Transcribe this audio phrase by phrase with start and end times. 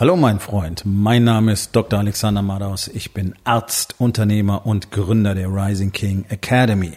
[0.00, 1.98] Hallo mein Freund, mein Name ist Dr.
[1.98, 2.88] Alexander Madaus.
[2.88, 6.92] Ich bin Arzt, Unternehmer und Gründer der Rising King Academy.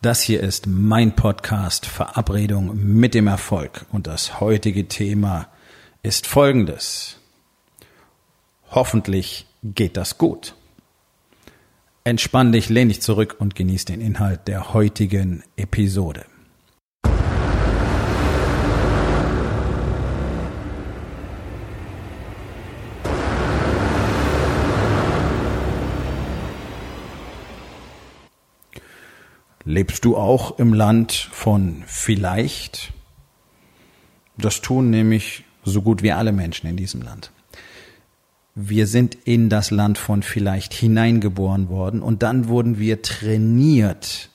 [0.00, 5.48] Das hier ist mein Podcast Verabredung mit dem Erfolg und das heutige Thema
[6.02, 7.18] ist folgendes.
[8.70, 10.54] Hoffentlich geht das gut.
[12.04, 16.24] Entspann dich, lehn dich zurück und genieß den Inhalt der heutigen Episode.
[29.64, 32.92] Lebst du auch im Land von vielleicht?
[34.38, 37.30] Das tun nämlich so gut wie alle Menschen in diesem Land.
[38.54, 44.30] Wir sind in das Land von vielleicht hineingeboren worden und dann wurden wir trainiert,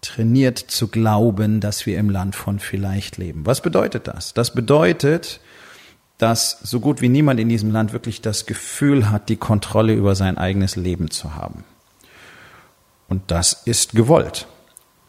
[0.00, 3.44] trainiert zu glauben, dass wir im Land von vielleicht leben.
[3.44, 4.32] Was bedeutet das?
[4.32, 5.40] Das bedeutet,
[6.16, 10.14] dass so gut wie niemand in diesem Land wirklich das Gefühl hat, die Kontrolle über
[10.14, 11.64] sein eigenes Leben zu haben.
[13.10, 14.46] Und das ist gewollt.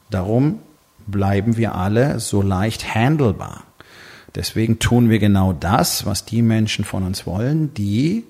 [0.09, 0.59] Darum
[1.07, 3.63] bleiben wir alle so leicht handelbar.
[4.35, 8.25] Deswegen tun wir genau das, was die Menschen von uns wollen, die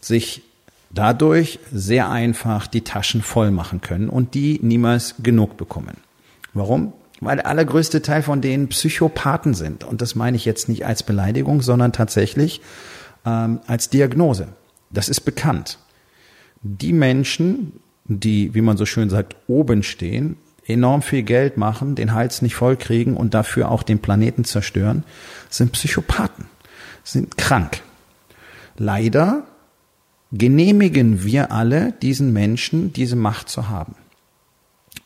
[0.00, 0.42] sich
[0.90, 5.96] dadurch sehr einfach die Taschen voll machen können und die niemals genug bekommen.
[6.54, 6.92] Warum?
[7.20, 9.84] Weil der allergrößte Teil von denen Psychopathen sind.
[9.84, 12.60] Und das meine ich jetzt nicht als Beleidigung, sondern tatsächlich
[13.24, 14.48] ähm, als Diagnose.
[14.90, 15.78] Das ist bekannt.
[16.62, 20.36] Die Menschen, die, wie man so schön sagt, oben stehen,
[20.66, 25.04] enorm viel Geld machen, den Hals nicht voll kriegen und dafür auch den Planeten zerstören,
[25.50, 26.46] sind Psychopathen,
[27.04, 27.82] sind krank.
[28.76, 29.44] Leider
[30.32, 33.94] genehmigen wir alle diesen Menschen, diese Macht zu haben.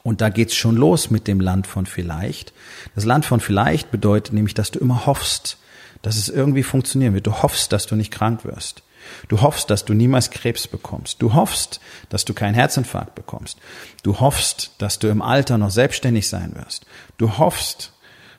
[0.02, 2.52] Und da geht's schon los mit dem Land von vielleicht.
[2.94, 5.58] Das Land von vielleicht bedeutet nämlich, dass du immer hoffst,
[6.02, 7.26] dass es irgendwie funktionieren wird.
[7.26, 8.82] Du hoffst, dass du nicht krank wirst.
[9.28, 11.20] Du hoffst, dass du niemals Krebs bekommst.
[11.20, 13.58] Du hoffst, dass du keinen Herzinfarkt bekommst.
[14.02, 16.86] Du hoffst, dass du im Alter noch selbstständig sein wirst.
[17.18, 17.92] Du hoffst,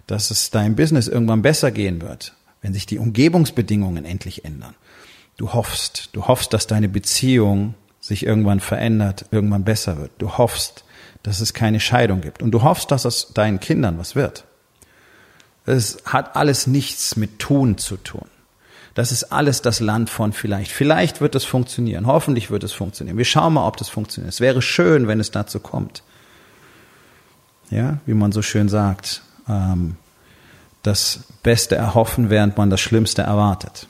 [0.08, 4.76] dass es deinem Business irgendwann besser gehen wird, wenn sich die Umgebungsbedingungen endlich ändern.
[5.36, 10.12] Du hoffst, du hoffst, dass deine Beziehung sich irgendwann verändert, irgendwann besser wird.
[10.18, 10.84] Du hoffst,
[11.24, 12.42] dass es keine Scheidung gibt.
[12.42, 14.46] Und du hoffst, dass es deinen Kindern was wird.
[15.66, 18.30] Es hat alles nichts mit Tun zu tun.
[18.98, 20.72] Das ist alles das Land von vielleicht.
[20.72, 22.08] Vielleicht wird es funktionieren.
[22.08, 23.16] Hoffentlich wird es funktionieren.
[23.16, 24.34] Wir schauen mal, ob das funktioniert.
[24.34, 26.02] Es wäre schön, wenn es dazu kommt.
[27.70, 29.98] Ja, wie man so schön sagt, ähm,
[30.82, 33.88] das Beste erhoffen, während man das Schlimmste erwartet.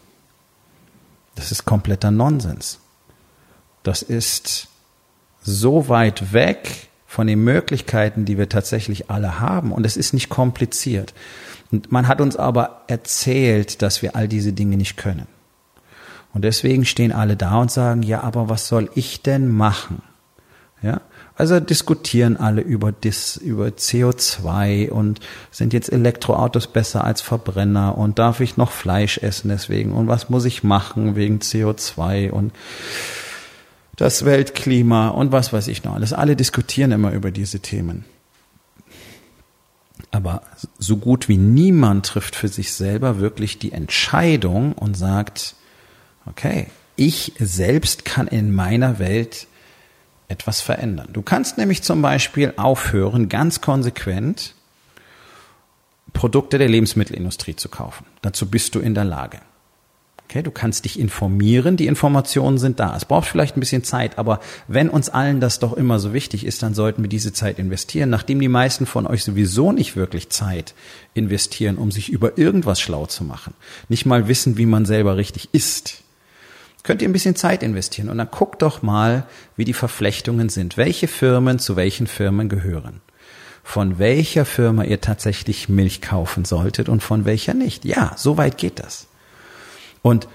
[1.35, 2.79] Das ist kompletter Nonsens.
[3.83, 4.67] Das ist
[5.41, 9.71] so weit weg von den Möglichkeiten, die wir tatsächlich alle haben.
[9.71, 11.13] Und es ist nicht kompliziert.
[11.71, 15.27] Und man hat uns aber erzählt, dass wir all diese Dinge nicht können.
[16.33, 20.03] Und deswegen stehen alle da und sagen, ja, aber was soll ich denn machen?
[20.81, 21.01] Ja?
[21.35, 25.19] Also diskutieren alle über, dis, über CO2 und
[25.51, 30.29] sind jetzt Elektroautos besser als Verbrenner und darf ich noch Fleisch essen deswegen und was
[30.29, 32.53] muss ich machen wegen CO2 und
[33.97, 36.13] das Weltklima und was weiß ich noch alles.
[36.13, 38.05] Alle diskutieren immer über diese Themen.
[40.11, 40.43] Aber
[40.77, 45.55] so gut wie niemand trifft für sich selber wirklich die Entscheidung und sagt,
[46.25, 49.47] okay, ich selbst kann in meiner Welt
[50.27, 51.09] etwas verändern.
[51.13, 54.53] Du kannst nämlich zum Beispiel aufhören, ganz konsequent
[56.13, 58.05] Produkte der Lebensmittelindustrie zu kaufen.
[58.21, 59.39] Dazu bist du in der Lage.
[60.29, 62.93] Okay, du kannst dich informieren, die Informationen sind da.
[62.97, 66.45] Es braucht vielleicht ein bisschen Zeit, aber wenn uns allen das doch immer so wichtig
[66.45, 70.27] ist, dann sollten wir diese Zeit investieren, nachdem die meisten von euch sowieso nicht wirklich
[70.29, 70.73] Zeit
[71.13, 73.53] investieren, um sich über irgendwas schlau zu machen.
[73.87, 76.03] Nicht mal wissen, wie man selber richtig ist.
[76.83, 80.75] Könnt ihr ein bisschen Zeit investieren und dann guckt doch mal, wie die Verflechtungen sind.
[80.75, 82.99] Welche Firmen zu welchen Firmen gehören
[83.63, 87.83] von welcher Firma ihr tatsächlich Milch kaufen solltet und von welcher nicht.
[87.83, 89.07] Ja, so weit geht das.
[90.07, 90.29] Und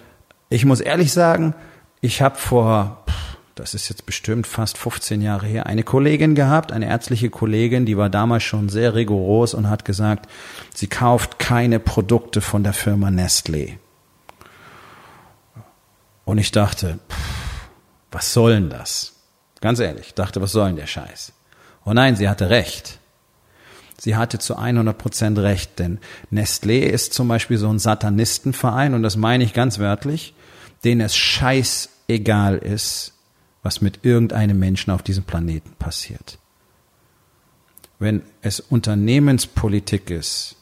[0.50, 1.54] ich muss ehrlich sagen,
[2.02, 3.06] ich habe vor,
[3.54, 7.96] das ist jetzt bestimmt fast 15 Jahre her, eine Kollegin gehabt, eine ärztliche Kollegin, die
[7.96, 10.28] war damals schon sehr rigoros und hat gesagt,
[10.74, 13.78] sie kauft keine Produkte von der Firma Nestlé.
[16.26, 16.98] Und ich dachte,
[18.10, 19.14] was soll denn das?
[19.62, 21.32] Ganz ehrlich, dachte, was soll denn der Scheiß?
[21.86, 22.98] Oh nein, sie hatte recht.
[24.02, 26.00] Sie hatte zu 100 Prozent recht, denn
[26.32, 30.34] Nestlé ist zum Beispiel so ein Satanistenverein und das meine ich ganz wörtlich,
[30.82, 33.12] denen es scheißegal ist,
[33.62, 36.38] was mit irgendeinem Menschen auf diesem Planeten passiert.
[38.00, 40.56] Wenn es Unternehmenspolitik ist,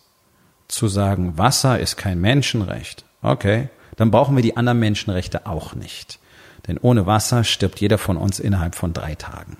[0.68, 6.18] zu sagen, Wasser ist kein Menschenrecht, okay, dann brauchen wir die anderen Menschenrechte auch nicht.
[6.66, 9.56] Denn ohne Wasser stirbt jeder von uns innerhalb von drei Tagen.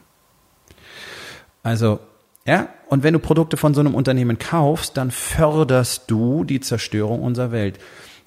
[1.63, 1.99] Also,
[2.45, 7.23] ja, und wenn du Produkte von so einem Unternehmen kaufst, dann förderst du die Zerstörung
[7.23, 7.79] unserer Welt.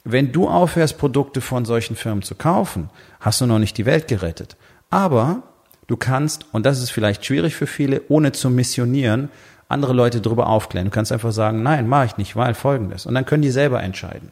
[0.06, 2.90] Wenn du aufhörst, Produkte von solchen Firmen zu kaufen,
[3.20, 4.56] hast du noch nicht die Welt gerettet.
[4.90, 5.44] Aber
[5.88, 9.28] du kannst, und das ist vielleicht schwierig für viele, ohne zu missionieren,
[9.68, 10.86] andere Leute darüber aufklären.
[10.86, 13.06] Du kannst einfach sagen, nein, mache ich nicht, weil folgendes.
[13.06, 14.32] Und dann können die selber entscheiden.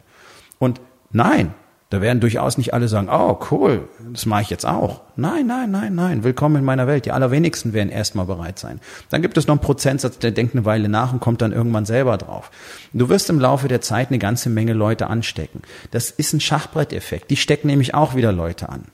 [0.58, 0.80] Und
[1.10, 1.52] nein,
[1.92, 5.02] da werden durchaus nicht alle sagen, oh cool, das mache ich jetzt auch.
[5.14, 7.04] Nein, nein, nein, nein, willkommen in meiner Welt.
[7.04, 8.80] Die allerwenigsten werden erstmal bereit sein.
[9.10, 11.84] Dann gibt es noch einen Prozentsatz, der denkt eine Weile nach und kommt dann irgendwann
[11.84, 12.50] selber drauf.
[12.94, 15.60] Du wirst im Laufe der Zeit eine ganze Menge Leute anstecken.
[15.90, 17.30] Das ist ein Schachbretteffekt.
[17.30, 18.86] Die stecken nämlich auch wieder Leute an.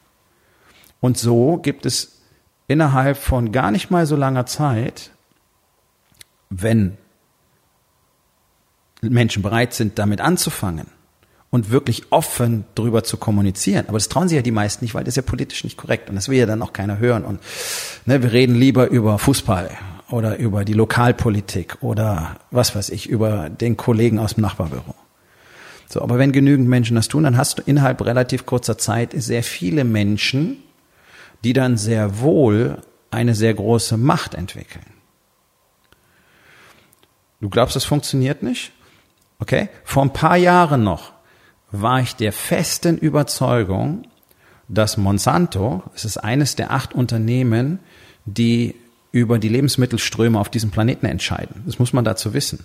[0.99, 2.21] Und so gibt es
[2.67, 5.13] innerhalb von gar nicht mal so langer Zeit,
[6.51, 6.99] wenn
[9.03, 10.89] Menschen bereit sind, damit anzufangen,
[11.51, 13.87] und wirklich offen drüber zu kommunizieren.
[13.89, 16.11] Aber das trauen sich ja die meisten nicht, weil das ist ja politisch nicht korrekt
[16.11, 17.25] und das will ja dann auch keiner hören.
[17.25, 17.41] Und
[18.05, 19.71] ne, wir reden lieber über Fußball
[20.11, 24.95] oder über die Lokalpolitik oder was weiß ich, über den Kollegen aus dem Nachbarbüro.
[25.89, 29.43] So, aber wenn genügend Menschen das tun, dann hast du innerhalb relativ kurzer Zeit sehr
[29.43, 30.59] viele Menschen,
[31.45, 32.79] die dann sehr wohl
[33.11, 34.85] eine sehr große Macht entwickeln.
[37.41, 38.73] Du glaubst, das funktioniert nicht?
[39.39, 39.71] Okay?
[39.85, 41.13] Vor ein paar Jahren noch
[41.71, 44.07] war ich der festen Überzeugung,
[44.69, 47.79] dass Monsanto, es ist eines der acht Unternehmen,
[48.25, 48.75] die
[49.13, 51.63] über die Lebensmittelströme auf diesem Planeten entscheiden.
[51.67, 52.65] Das muss man dazu wissen.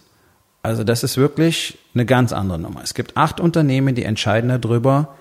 [0.62, 2.82] Also das ist wirklich eine ganz andere Nummer.
[2.84, 5.16] Es gibt acht Unternehmen, die entscheiden darüber,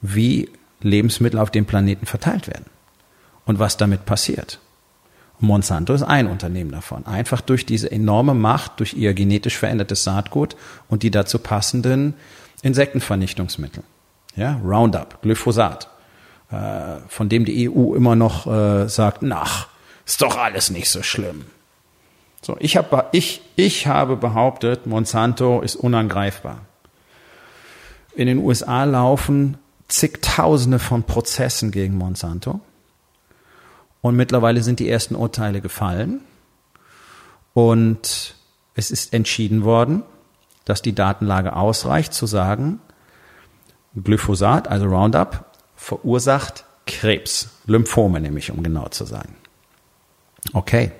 [0.00, 0.50] wie
[0.80, 2.66] Lebensmittel auf dem Planeten verteilt werden
[3.46, 4.60] und was damit passiert.
[5.40, 7.06] Monsanto ist ein Unternehmen davon.
[7.06, 10.56] Einfach durch diese enorme Macht, durch ihr genetisch verändertes Saatgut
[10.88, 12.14] und die dazu passenden
[12.62, 13.82] Insektenvernichtungsmittel.
[14.36, 15.88] Ja, Roundup, Glyphosat,
[16.50, 19.68] äh, von dem die EU immer noch äh, sagt, nach,
[20.04, 21.46] ist doch alles nicht so schlimm.
[22.40, 26.60] So, ich, hab, ich, ich habe behauptet, Monsanto ist unangreifbar.
[28.14, 29.58] In den USA laufen
[29.88, 32.60] zigtausende von Prozessen gegen Monsanto.
[34.00, 36.20] Und mittlerweile sind die ersten Urteile gefallen.
[37.54, 38.34] Und
[38.74, 40.04] es ist entschieden worden,
[40.68, 42.80] dass die Datenlage ausreicht, zu sagen,
[43.96, 49.34] Glyphosat, also Roundup, verursacht Krebs, Lymphome nämlich, um genau zu sein.
[50.52, 50.92] Okay.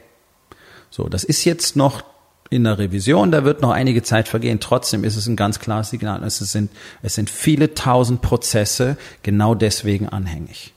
[0.90, 2.02] So, das ist jetzt noch
[2.50, 4.58] in der Revision, da wird noch einige Zeit vergehen.
[4.58, 6.24] Trotzdem ist es ein ganz klares Signal.
[6.24, 6.70] Es sind,
[7.02, 10.72] es sind viele tausend Prozesse genau deswegen anhängig.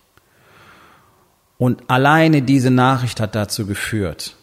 [1.58, 4.36] Und alleine diese Nachricht hat dazu geführt,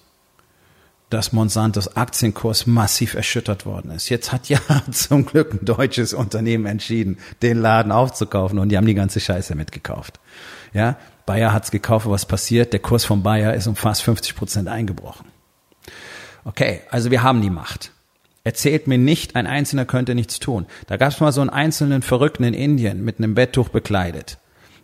[1.10, 4.08] dass Monsantos Aktienkurs massiv erschüttert worden ist.
[4.08, 4.60] Jetzt hat ja
[4.90, 9.54] zum Glück ein deutsches Unternehmen entschieden, den Laden aufzukaufen und die haben die ganze Scheiße
[9.54, 10.20] mitgekauft.
[10.72, 10.96] Ja,
[11.26, 12.72] Bayer hat's gekauft, was passiert?
[12.72, 15.26] Der Kurs von Bayer ist um fast 50 Prozent eingebrochen.
[16.44, 17.92] Okay, also wir haben die Macht.
[18.44, 20.66] Erzählt mir nicht, ein Einzelner könnte nichts tun.
[20.86, 24.38] Da gab's mal so einen einzelnen Verrückten in Indien mit einem Betttuch bekleidet.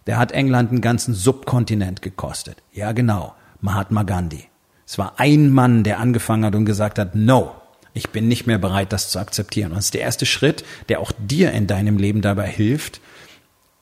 [0.06, 2.62] Der hat England einen ganzen Subkontinent gekostet.
[2.72, 3.34] Ja, genau.
[3.62, 4.48] Mahatma Gandhi.
[4.94, 7.50] Es war ein Mann, der angefangen hat und gesagt hat, no,
[7.94, 9.72] ich bin nicht mehr bereit, das zu akzeptieren.
[9.72, 13.00] Und das ist der erste Schritt, der auch dir in deinem Leben dabei hilft,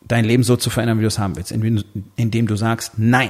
[0.01, 3.29] dein Leben so zu verändern, wie du es haben willst, indem du sagst, nein,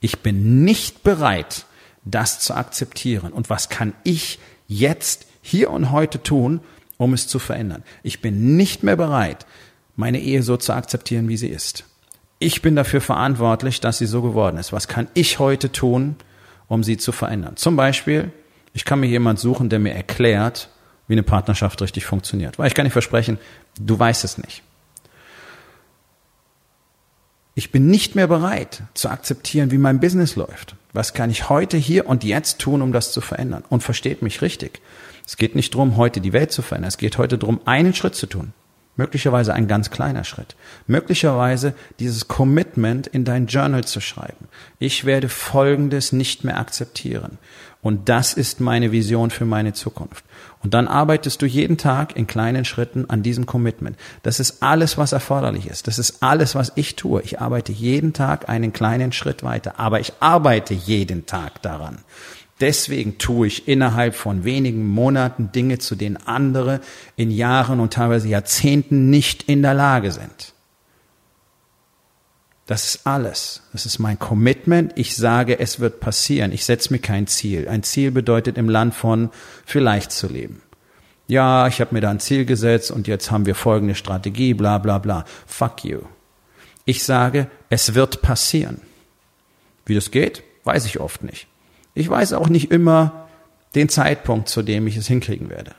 [0.00, 1.64] ich bin nicht bereit,
[2.04, 3.32] das zu akzeptieren.
[3.32, 4.38] Und was kann ich
[4.68, 6.60] jetzt, hier und heute tun,
[6.98, 7.82] um es zu verändern?
[8.02, 9.46] Ich bin nicht mehr bereit,
[9.96, 11.84] meine Ehe so zu akzeptieren, wie sie ist.
[12.40, 14.74] Ich bin dafür verantwortlich, dass sie so geworden ist.
[14.74, 16.16] Was kann ich heute tun,
[16.70, 17.56] um sie zu verändern.
[17.56, 18.30] Zum Beispiel,
[18.72, 20.70] ich kann mir jemand suchen, der mir erklärt,
[21.08, 22.58] wie eine Partnerschaft richtig funktioniert.
[22.58, 23.38] Weil ich kann nicht versprechen,
[23.78, 24.62] du weißt es nicht.
[27.56, 30.76] Ich bin nicht mehr bereit zu akzeptieren, wie mein Business läuft.
[30.92, 33.64] Was kann ich heute, hier und jetzt tun, um das zu verändern?
[33.68, 34.80] Und versteht mich richtig.
[35.26, 36.88] Es geht nicht darum, heute die Welt zu verändern.
[36.88, 38.52] Es geht heute darum, einen Schritt zu tun.
[38.96, 40.56] Möglicherweise ein ganz kleiner Schritt.
[40.86, 44.48] Möglicherweise dieses Commitment in dein Journal zu schreiben.
[44.78, 47.38] Ich werde Folgendes nicht mehr akzeptieren.
[47.82, 50.24] Und das ist meine Vision für meine Zukunft.
[50.62, 53.96] Und dann arbeitest du jeden Tag in kleinen Schritten an diesem Commitment.
[54.22, 55.86] Das ist alles, was erforderlich ist.
[55.86, 57.22] Das ist alles, was ich tue.
[57.22, 59.78] Ich arbeite jeden Tag einen kleinen Schritt weiter.
[59.78, 61.98] Aber ich arbeite jeden Tag daran.
[62.60, 66.80] Deswegen tue ich innerhalb von wenigen Monaten Dinge, zu denen andere
[67.16, 70.52] in Jahren und teilweise Jahrzehnten nicht in der Lage sind.
[72.66, 73.62] Das ist alles.
[73.72, 74.92] Das ist mein Commitment.
[74.94, 76.52] Ich sage, es wird passieren.
[76.52, 77.66] Ich setze mir kein Ziel.
[77.66, 79.30] Ein Ziel bedeutet im Land von
[79.64, 80.62] vielleicht zu leben.
[81.26, 84.78] Ja, ich habe mir da ein Ziel gesetzt und jetzt haben wir folgende Strategie, bla
[84.78, 85.24] bla bla.
[85.46, 86.00] Fuck you.
[86.84, 88.80] Ich sage, es wird passieren.
[89.86, 91.46] Wie das geht, weiß ich oft nicht.
[91.94, 93.28] Ich weiß auch nicht immer
[93.74, 95.74] den Zeitpunkt, zu dem ich es hinkriegen werde.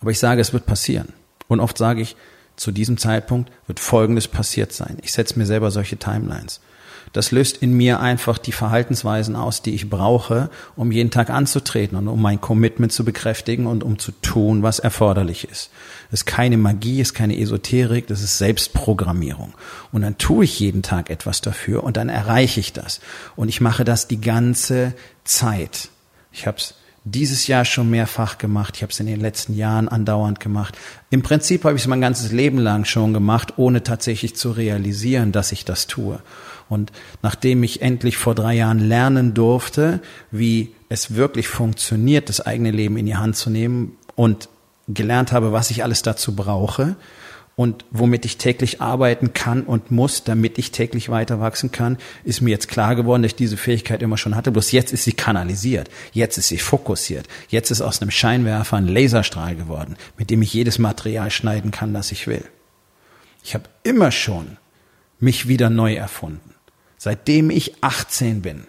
[0.00, 1.12] Aber ich sage, es wird passieren.
[1.48, 2.16] Und oft sage ich,
[2.56, 4.98] zu diesem Zeitpunkt wird Folgendes passiert sein.
[5.02, 6.60] Ich setze mir selber solche Timelines.
[7.12, 11.98] Das löst in mir einfach die Verhaltensweisen aus, die ich brauche, um jeden Tag anzutreten
[11.98, 15.70] und um mein Commitment zu bekräftigen und um zu tun, was erforderlich ist.
[16.10, 19.54] Das ist keine Magie, ist keine Esoterik, das ist Selbstprogrammierung.
[19.90, 23.00] Und dann tue ich jeden Tag etwas dafür und dann erreiche ich das.
[23.34, 25.88] Und ich mache das die ganze Zeit.
[26.32, 26.74] Ich habe es
[27.04, 28.76] dieses Jahr schon mehrfach gemacht.
[28.76, 30.76] Ich habe es in den letzten Jahren andauernd gemacht.
[31.10, 35.32] Im Prinzip habe ich es mein ganzes Leben lang schon gemacht, ohne tatsächlich zu realisieren,
[35.32, 36.20] dass ich das tue.
[36.70, 40.00] Und nachdem ich endlich vor drei Jahren lernen durfte,
[40.30, 44.48] wie es wirklich funktioniert, das eigene Leben in die Hand zu nehmen und
[44.88, 46.96] gelernt habe, was ich alles dazu brauche,
[47.60, 52.40] und womit ich täglich arbeiten kann und muss, damit ich täglich weiter wachsen kann, ist
[52.40, 54.50] mir jetzt klar geworden, dass ich diese Fähigkeit immer schon hatte.
[54.50, 55.90] Bloß jetzt ist sie kanalisiert.
[56.12, 57.28] Jetzt ist sie fokussiert.
[57.48, 61.92] Jetzt ist aus einem Scheinwerfer ein Laserstrahl geworden, mit dem ich jedes Material schneiden kann,
[61.92, 62.46] das ich will.
[63.44, 64.56] Ich habe immer schon
[65.18, 66.54] mich wieder neu erfunden.
[67.02, 68.66] Seitdem ich 18 bin,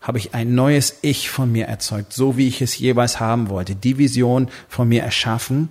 [0.00, 3.74] habe ich ein neues Ich von mir erzeugt, so wie ich es jeweils haben wollte.
[3.74, 5.68] Die Vision von mir erschaffen,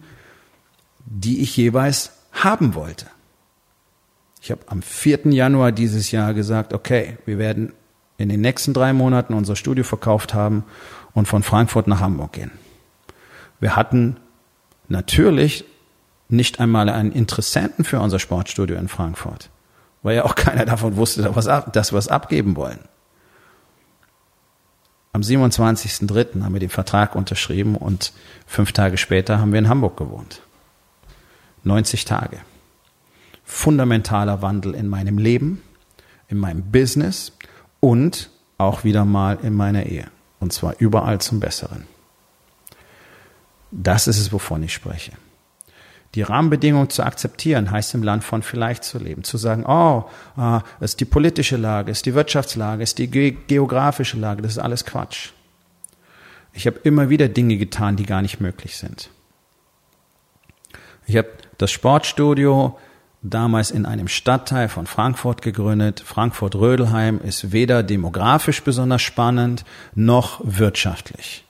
[1.07, 3.07] die ich jeweils haben wollte.
[4.39, 5.31] Ich habe am 4.
[5.33, 7.73] Januar dieses Jahr gesagt, okay, wir werden
[8.19, 10.65] in den nächsten drei Monaten unser Studio verkauft haben
[11.13, 12.51] und von Frankfurt nach Hamburg gehen.
[13.59, 14.17] Wir hatten
[14.89, 15.65] natürlich
[16.27, 19.49] nicht einmal einen Interessenten für unser Sportstudio in Frankfurt,
[20.01, 22.79] weil ja auch keiner davon wusste, dass wir es abgeben wollen.
[25.11, 26.43] Am 27.03.
[26.43, 28.13] haben wir den Vertrag unterschrieben und
[28.45, 30.41] fünf Tage später haben wir in Hamburg gewohnt.
[31.63, 32.37] 90 Tage.
[33.43, 35.63] Fundamentaler Wandel in meinem Leben,
[36.27, 37.33] in meinem Business
[37.79, 40.05] und auch wieder mal in meiner Ehe.
[40.39, 41.87] Und zwar überall zum Besseren.
[43.71, 45.11] Das ist es, wovon ich spreche.
[46.15, 49.23] Die Rahmenbedingungen zu akzeptieren, heißt im Land von vielleicht zu leben.
[49.23, 54.17] Zu sagen, oh, ah, es ist die politische Lage, ist die Wirtschaftslage, ist die geografische
[54.17, 55.29] Lage, das ist alles Quatsch.
[56.53, 59.11] Ich habe immer wieder Dinge getan, die gar nicht möglich sind.
[61.05, 62.77] Ich habe das Sportstudio
[63.21, 66.01] damals in einem Stadtteil von Frankfurt gegründet.
[66.05, 71.45] Frankfurt-Rödelheim ist weder demografisch besonders spannend noch wirtschaftlich.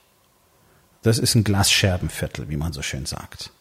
[1.02, 3.52] Das ist ein Glasscherbenviertel, wie man so schön sagt.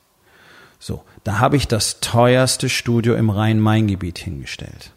[0.79, 4.91] So, da habe ich das teuerste Studio im Rhein-Main-Gebiet hingestellt.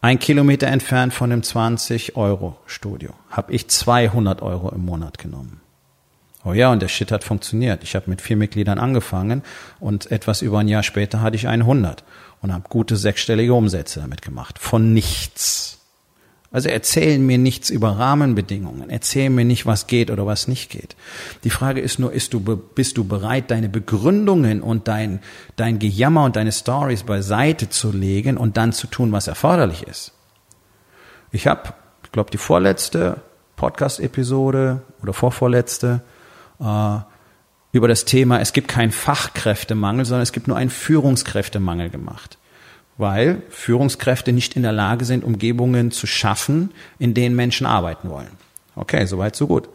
[0.00, 5.60] Ein Kilometer entfernt von dem 20-Euro-Studio habe ich 200 Euro im Monat genommen.
[6.44, 7.82] Oh ja, und der Shit hat funktioniert.
[7.82, 9.42] Ich habe mit vier Mitgliedern angefangen
[9.80, 12.04] und etwas über ein Jahr später hatte ich 100
[12.40, 14.58] und habe gute sechsstellige Umsätze damit gemacht.
[14.58, 15.80] Von nichts.
[16.52, 18.88] Also erzählen mir nichts über Rahmenbedingungen.
[18.88, 20.96] Erzählen mir nicht, was geht oder was nicht geht.
[21.44, 25.20] Die Frage ist nur, ist du, bist du bereit, deine Begründungen und dein,
[25.56, 30.12] dein Gejammer und deine Stories beiseite zu legen und dann zu tun, was erforderlich ist?
[31.32, 31.74] Ich habe,
[32.04, 33.20] ich glaube, die vorletzte
[33.56, 36.02] Podcast-Episode oder vorvorletzte
[36.60, 36.98] äh,
[37.72, 42.38] über das Thema, es gibt keinen Fachkräftemangel, sondern es gibt nur einen Führungskräftemangel gemacht.
[42.98, 48.30] Weil Führungskräfte nicht in der Lage sind, Umgebungen zu schaffen, in denen Menschen arbeiten wollen.
[48.74, 49.68] Okay, soweit, so gut.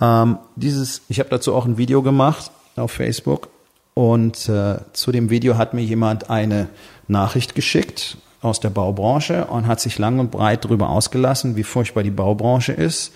[0.00, 3.48] Ähm, dieses, ich habe dazu auch ein Video gemacht auf Facebook
[3.94, 6.68] und äh, zu dem Video hat mir jemand eine
[7.08, 12.02] Nachricht geschickt aus der Baubranche und hat sich lang und breit darüber ausgelassen, wie furchtbar
[12.02, 13.12] die Baubranche ist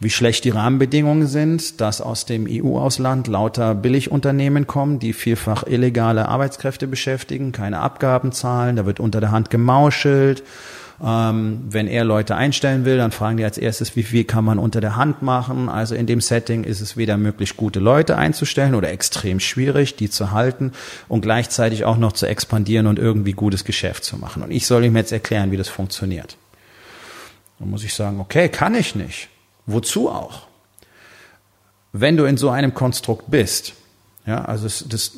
[0.00, 6.28] wie schlecht die Rahmenbedingungen sind, dass aus dem EU-Ausland lauter Billigunternehmen kommen, die vielfach illegale
[6.28, 10.44] Arbeitskräfte beschäftigen, keine Abgaben zahlen, da wird unter der Hand gemauschelt.
[11.00, 14.58] Ähm, wenn er Leute einstellen will, dann fragen die als erstes, wie viel kann man
[14.58, 15.68] unter der Hand machen.
[15.68, 20.10] Also in dem Setting ist es weder möglich, gute Leute einzustellen oder extrem schwierig, die
[20.10, 20.72] zu halten
[21.08, 24.42] und gleichzeitig auch noch zu expandieren und irgendwie gutes Geschäft zu machen.
[24.42, 26.36] Und ich soll ihm jetzt erklären, wie das funktioniert.
[27.60, 29.28] Dann muss ich sagen, okay, kann ich nicht.
[29.68, 30.48] Wozu auch?
[31.92, 33.74] Wenn du in so einem Konstrukt bist,
[34.26, 35.12] ja, also das,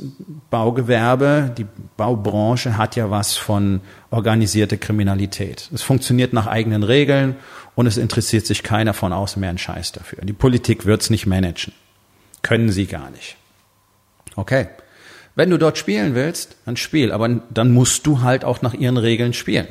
[0.51, 1.67] Baugewerbe, die
[1.97, 3.81] Baubranche hat ja was von
[4.11, 5.69] organisierte Kriminalität.
[5.73, 7.37] Es funktioniert nach eigenen Regeln
[7.75, 10.25] und es interessiert sich keiner von außen mehr einen Scheiß dafür.
[10.25, 11.73] Die Politik wird's nicht managen.
[12.43, 13.37] Können sie gar nicht.
[14.37, 14.69] Okay.
[15.35, 18.97] Wenn du dort spielen willst, dann spiel, aber dann musst du halt auch nach ihren
[18.97, 19.69] Regeln spielen.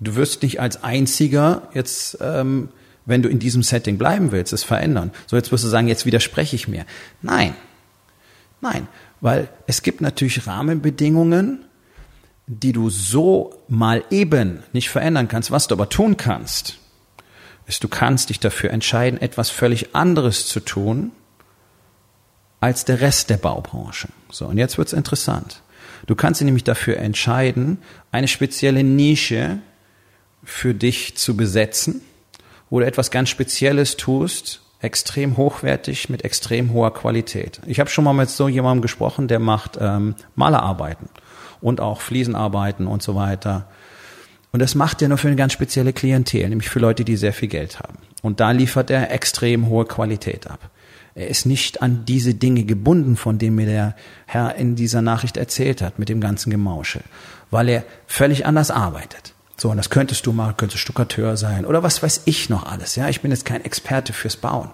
[0.00, 2.68] Du wirst nicht als einziger jetzt ähm,
[3.06, 5.10] wenn du in diesem Setting bleiben willst, es verändern.
[5.26, 6.86] So, jetzt wirst du sagen, jetzt widerspreche ich mir.
[7.22, 7.54] Nein.
[8.60, 8.88] Nein.
[9.20, 11.64] Weil es gibt natürlich Rahmenbedingungen,
[12.46, 15.50] die du so mal eben nicht verändern kannst.
[15.50, 16.78] Was du aber tun kannst,
[17.66, 21.12] ist, du kannst dich dafür entscheiden, etwas völlig anderes zu tun
[22.60, 24.08] als der Rest der Baubranche.
[24.30, 25.62] So, und jetzt wird's interessant.
[26.06, 27.78] Du kannst dich nämlich dafür entscheiden,
[28.12, 29.58] eine spezielle Nische
[30.42, 32.02] für dich zu besetzen,
[32.70, 37.60] wo du etwas ganz Spezielles tust, extrem hochwertig mit extrem hoher Qualität.
[37.66, 41.08] Ich habe schon mal mit so jemandem gesprochen, der macht ähm, Malerarbeiten
[41.60, 43.66] und auch Fliesenarbeiten und so weiter.
[44.52, 47.32] Und das macht er nur für eine ganz spezielle Klientel, nämlich für Leute, die sehr
[47.32, 47.98] viel Geld haben.
[48.22, 50.70] Und da liefert er extrem hohe Qualität ab.
[51.14, 55.36] Er ist nicht an diese Dinge gebunden, von denen mir der Herr in dieser Nachricht
[55.36, 57.02] erzählt hat, mit dem ganzen Gemauschel,
[57.50, 59.33] weil er völlig anders arbeitet.
[59.56, 62.96] So, und das könntest du mal, könntest Stuckateur sein oder was weiß ich noch alles.
[62.96, 64.70] Ja, ich bin jetzt kein Experte fürs Bauen.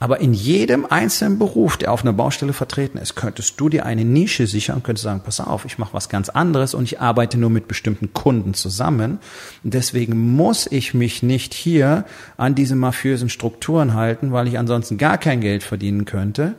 [0.00, 4.04] Aber in jedem einzelnen Beruf, der auf einer Baustelle vertreten ist, könntest du dir eine
[4.04, 7.36] Nische sichern und könntest sagen, pass auf, ich mache was ganz anderes und ich arbeite
[7.36, 9.18] nur mit bestimmten Kunden zusammen.
[9.64, 12.04] Deswegen muss ich mich nicht hier
[12.36, 16.54] an diese mafiösen Strukturen halten, weil ich ansonsten gar kein Geld verdienen könnte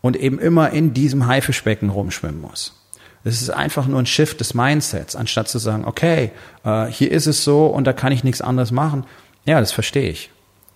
[0.00, 2.85] und eben immer in diesem Haifischbecken rumschwimmen muss.
[3.26, 6.30] Es ist einfach nur ein Shift des Mindsets, anstatt zu sagen, okay,
[6.64, 9.04] äh, hier ist es so und da kann ich nichts anderes machen.
[9.44, 10.30] Ja, das verstehe ich.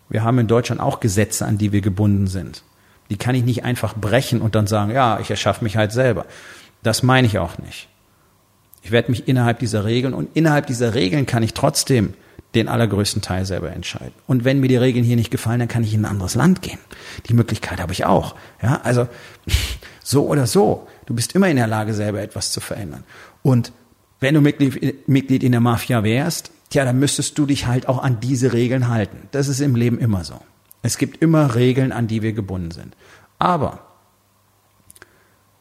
[0.08, 2.64] Wir haben in Deutschland auch Gesetze, an die wir gebunden sind.
[3.08, 6.26] Die kann ich nicht einfach brechen und dann sagen, ja, ich erschaffe mich halt selber.
[6.82, 7.88] Das meine ich auch nicht.
[8.82, 12.14] Ich werde mich innerhalb dieser Regeln und innerhalb dieser Regeln kann ich trotzdem
[12.54, 14.14] den allergrößten Teil selber entscheiden.
[14.26, 16.62] Und wenn mir die Regeln hier nicht gefallen, dann kann ich in ein anderes Land
[16.62, 16.80] gehen.
[17.28, 18.34] Die Möglichkeit habe ich auch.
[18.60, 19.06] Ja, also
[20.02, 20.88] so oder so.
[21.10, 23.02] Du bist immer in der Lage, selber etwas zu verändern.
[23.42, 23.72] Und
[24.20, 28.00] wenn du Mitglied, Mitglied in der Mafia wärst, tja, dann müsstest du dich halt auch
[28.00, 29.28] an diese Regeln halten.
[29.32, 30.40] Das ist im Leben immer so.
[30.82, 32.94] Es gibt immer Regeln, an die wir gebunden sind.
[33.40, 33.80] Aber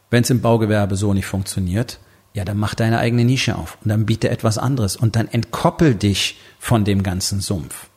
[0.08, 1.98] wenn es im Baugewerbe so nicht funktioniert,
[2.32, 5.96] ja, dann mach deine eigene Nische auf und dann biete etwas anderes und dann entkoppel
[5.96, 7.88] dich von dem ganzen Sumpf.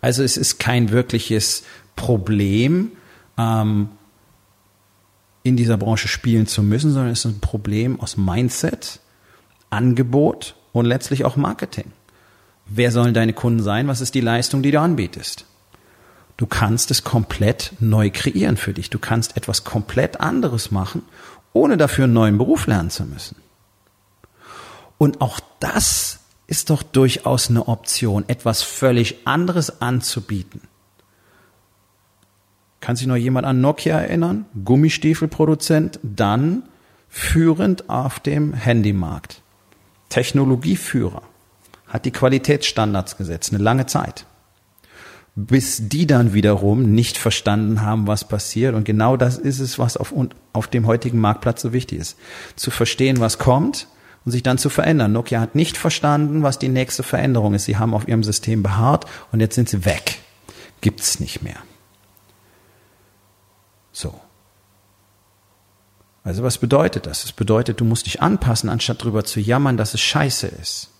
[0.00, 1.62] Also es ist kein wirkliches
[1.94, 2.90] Problem,
[3.38, 3.90] ähm,
[5.46, 9.00] in dieser Branche spielen zu müssen, sondern es ist ein Problem aus Mindset,
[9.70, 11.92] Angebot und letztlich auch Marketing.
[12.66, 13.88] Wer sollen deine Kunden sein?
[13.88, 15.46] Was ist die Leistung, die du anbietest?
[16.36, 18.90] Du kannst es komplett neu kreieren für dich.
[18.90, 21.02] Du kannst etwas komplett anderes machen,
[21.52, 23.36] ohne dafür einen neuen Beruf lernen zu müssen.
[24.98, 30.60] Und auch das ist doch durchaus eine Option, etwas völlig anderes anzubieten.
[32.86, 34.44] Kann sich noch jemand an Nokia erinnern?
[34.64, 36.62] Gummistiefelproduzent, dann
[37.08, 39.42] führend auf dem Handymarkt.
[40.08, 41.22] Technologieführer
[41.88, 44.24] hat die Qualitätsstandards gesetzt, eine lange Zeit.
[45.34, 48.76] Bis die dann wiederum nicht verstanden haben, was passiert.
[48.76, 50.14] Und genau das ist es, was auf,
[50.52, 52.16] auf dem heutigen Marktplatz so wichtig ist.
[52.54, 53.88] Zu verstehen, was kommt
[54.24, 55.10] und sich dann zu verändern.
[55.10, 57.64] Nokia hat nicht verstanden, was die nächste Veränderung ist.
[57.64, 60.20] Sie haben auf ihrem System beharrt und jetzt sind sie weg.
[60.82, 61.56] Gibt's nicht mehr.
[63.96, 64.12] So.
[66.22, 67.24] Also was bedeutet das?
[67.24, 70.90] Es bedeutet, du musst dich anpassen, anstatt drüber zu jammern, dass es scheiße ist.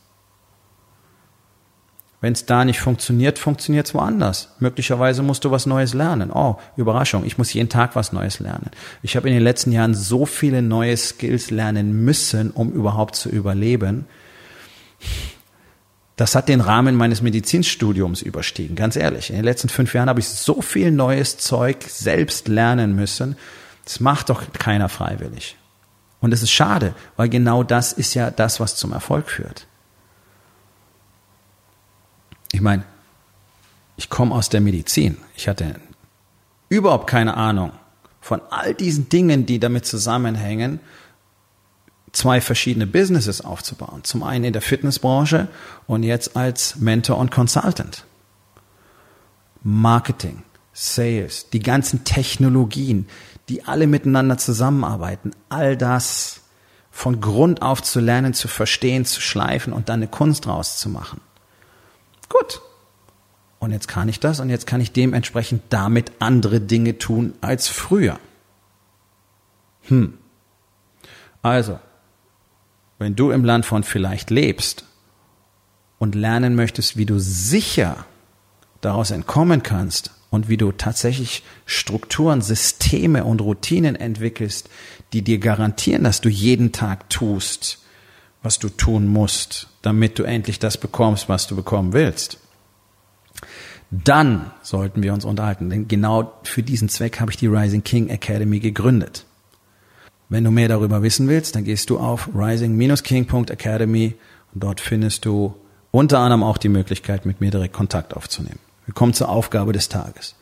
[2.23, 4.49] Wenn es da nicht funktioniert, funktioniert es woanders.
[4.61, 6.31] Möglicherweise musst du was Neues lernen.
[6.33, 8.71] Oh, Überraschung, ich muss jeden Tag was Neues lernen.
[9.03, 13.29] Ich habe in den letzten Jahren so viele neue Skills lernen müssen, um überhaupt zu
[13.29, 14.07] überleben.
[16.17, 19.29] Das hat den Rahmen meines Medizinstudiums überstiegen, ganz ehrlich.
[19.29, 23.37] In den letzten fünf Jahren habe ich so viel neues Zeug selbst lernen müssen.
[23.85, 25.57] Das macht doch keiner freiwillig.
[26.21, 29.67] Und es ist schade, weil genau das ist ja das, was zum Erfolg führt.
[32.53, 32.85] Ich meine,
[33.99, 35.19] ich komme aus der Medizin.
[35.37, 35.79] Ich hatte
[36.71, 37.73] überhaupt keine Ahnung
[38.23, 40.81] von all diesen Dingen, die damit zusammenhängen,
[42.17, 44.03] zwei verschiedene Businesses aufzubauen.
[44.03, 45.49] Zum einen in der Fitnessbranche
[45.87, 48.05] und jetzt als Mentor und Consultant.
[49.63, 53.07] Marketing, Sales, die ganzen Technologien,
[53.49, 56.41] die alle miteinander zusammenarbeiten, all das
[56.91, 60.89] von Grund auf zu lernen, zu verstehen, zu schleifen und dann eine Kunst draus zu
[60.89, 61.21] machen.
[62.31, 62.63] Gut.
[63.59, 67.69] Und jetzt kann ich das und jetzt kann ich dementsprechend damit andere Dinge tun als
[67.69, 68.19] früher.
[69.83, 70.17] Hm.
[71.43, 71.79] Also,
[72.99, 74.85] wenn du im Land von vielleicht lebst
[75.99, 78.07] und lernen möchtest, wie du sicher
[78.81, 84.69] daraus entkommen kannst und wie du tatsächlich Strukturen, Systeme und Routinen entwickelst,
[85.13, 87.79] die dir garantieren, dass du jeden Tag tust,
[88.43, 92.39] was du tun musst, damit du endlich das bekommst, was du bekommen willst,
[93.91, 95.71] dann sollten wir uns unterhalten.
[95.71, 99.25] Denn genau für diesen Zweck habe ich die Rising King Academy gegründet.
[100.29, 104.15] Wenn du mehr darüber wissen willst, dann gehst du auf rising-king.academy
[104.55, 105.55] und dort findest du
[105.93, 108.59] unter anderem auch die Möglichkeit, mit mir direkt Kontakt aufzunehmen.
[108.87, 110.35] Wir kommen zur Aufgabe des Tages.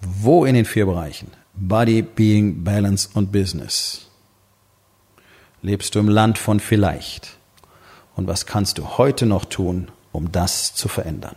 [0.00, 4.08] Wo in den vier Bereichen Body, Being, Balance und Business
[5.62, 7.38] lebst du im Land von vielleicht?
[8.14, 11.36] Und was kannst du heute noch tun, um das zu verändern?